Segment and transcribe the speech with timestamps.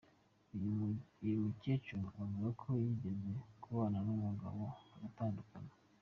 [1.23, 3.29] Uyu mukecuru avuga ko yigeze
[3.63, 5.71] kubana n’umugabo bagatandukana.